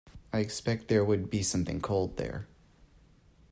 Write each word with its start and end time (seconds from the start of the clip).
I 0.33 0.39
expect 0.39 0.87
there 0.87 1.05
would 1.05 1.29
be 1.29 1.43
something 1.43 1.79
cold 1.79 2.17
there. 2.17 2.47